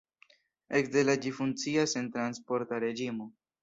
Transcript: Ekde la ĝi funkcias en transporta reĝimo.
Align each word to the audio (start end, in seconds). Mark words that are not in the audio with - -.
Ekde 0.79 1.03
la 1.05 1.15
ĝi 1.27 1.35
funkcias 1.41 1.97
en 2.03 2.11
transporta 2.19 2.85
reĝimo. 2.89 3.35